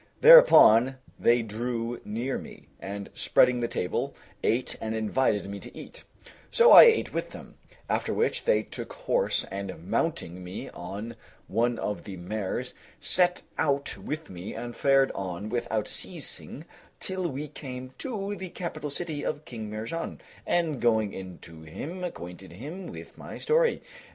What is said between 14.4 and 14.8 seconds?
and